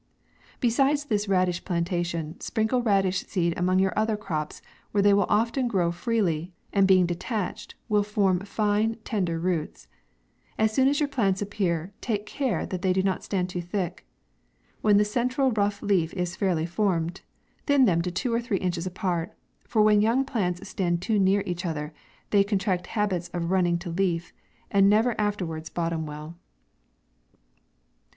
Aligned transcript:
Besides 0.59 1.05
this 1.05 1.27
radish 1.29 1.63
plantation, 1.63 2.39
sprinkle 2.41 2.81
radish 2.81 3.23
seed 3.27 3.53
among 3.55 3.77
your 3.77 3.93
other 3.95 4.17
crops, 4.17 4.59
where 4.91 5.03
they 5.03 5.13
will 5.13 5.27
often 5.29 5.67
grow 5.67 5.91
freely, 5.91 6.53
and 6.73 6.87
being 6.87 7.05
detach 7.05 7.67
ed, 7.67 7.75
will 7.87 8.01
form 8.01 8.39
fine, 8.39 8.95
tender 9.03 9.37
roots. 9.39 9.87
As 10.57 10.71
soon 10.73 10.87
as 10.87 10.99
your 10.99 11.07
plants 11.07 11.39
appear, 11.39 11.93
take 12.01 12.25
care 12.25 12.65
that 12.65 12.81
they 12.81 12.93
do 12.93 13.03
not 13.03 13.23
stand 13.23 13.49
too 13.49 13.61
thick. 13.61 14.07
When 14.81 14.97
the 14.97 15.05
central 15.05 15.51
rough 15.51 15.83
leaf 15.83 16.13
is 16.15 16.35
fairly 16.35 16.65
formed, 16.65 17.21
thin 17.67 17.85
them 17.85 18.01
to 18.01 18.09
two 18.09 18.33
or 18.33 18.41
three 18.41 18.57
inches 18.57 18.87
apart; 18.87 19.37
for 19.67 19.83
when 19.83 20.01
young 20.01 20.25
plants 20.25 20.67
stand 20.67 21.03
too 21.03 21.19
near 21.19 21.43
each 21.45 21.63
other, 21.63 21.93
they 22.31 22.43
contract 22.43 22.87
habits 22.87 23.27
of 23.35 23.51
running 23.51 23.77
to 23.77 23.91
leaf, 23.91 24.33
and 24.71 24.89
never 24.89 25.13
afterwards 25.21 25.69
bottom 25.69 26.07
well. 26.07 26.39